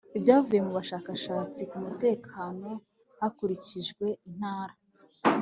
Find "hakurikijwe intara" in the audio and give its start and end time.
3.19-4.73